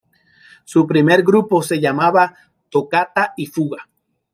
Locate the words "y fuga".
3.37-3.87